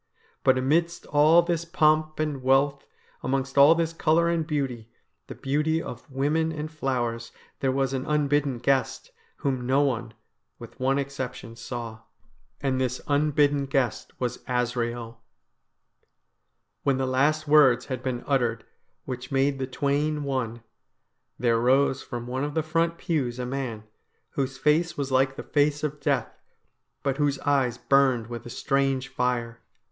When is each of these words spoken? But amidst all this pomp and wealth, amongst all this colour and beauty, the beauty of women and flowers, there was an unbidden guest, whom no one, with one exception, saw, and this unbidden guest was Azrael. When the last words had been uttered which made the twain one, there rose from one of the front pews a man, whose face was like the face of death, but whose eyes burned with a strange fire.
But 0.43 0.57
amidst 0.57 1.05
all 1.05 1.43
this 1.43 1.63
pomp 1.63 2.19
and 2.19 2.41
wealth, 2.41 2.87
amongst 3.21 3.55
all 3.55 3.75
this 3.75 3.93
colour 3.93 4.29
and 4.29 4.47
beauty, 4.47 4.89
the 5.27 5.35
beauty 5.35 5.79
of 5.79 6.09
women 6.11 6.51
and 6.51 6.71
flowers, 6.71 7.31
there 7.59 7.71
was 7.71 7.93
an 7.93 8.07
unbidden 8.07 8.57
guest, 8.57 9.11
whom 9.37 9.67
no 9.67 9.83
one, 9.83 10.15
with 10.57 10.79
one 10.79 10.97
exception, 10.97 11.55
saw, 11.55 11.99
and 12.61 12.81
this 12.81 12.99
unbidden 13.07 13.67
guest 13.67 14.11
was 14.19 14.39
Azrael. 14.47 15.21
When 16.81 16.97
the 16.97 17.05
last 17.05 17.47
words 17.47 17.85
had 17.85 18.01
been 18.01 18.23
uttered 18.25 18.65
which 19.05 19.31
made 19.31 19.59
the 19.59 19.67
twain 19.67 20.23
one, 20.23 20.63
there 21.37 21.59
rose 21.59 22.01
from 22.01 22.25
one 22.25 22.43
of 22.43 22.55
the 22.55 22.63
front 22.63 22.97
pews 22.97 23.37
a 23.37 23.45
man, 23.45 23.83
whose 24.31 24.57
face 24.57 24.97
was 24.97 25.11
like 25.11 25.35
the 25.35 25.43
face 25.43 25.83
of 25.83 25.99
death, 25.99 26.39
but 27.03 27.17
whose 27.17 27.37
eyes 27.41 27.77
burned 27.77 28.25
with 28.31 28.47
a 28.47 28.49
strange 28.49 29.07
fire. 29.07 29.61